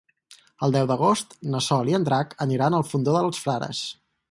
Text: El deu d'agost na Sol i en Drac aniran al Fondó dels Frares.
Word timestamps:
El 0.67 0.71
deu 0.75 0.87
d'agost 0.91 1.35
na 1.55 1.61
Sol 1.67 1.93
i 1.93 1.97
en 1.99 2.09
Drac 2.09 2.35
aniran 2.47 2.79
al 2.79 2.89
Fondó 2.95 3.17
dels 3.21 3.45
Frares. 3.45 3.87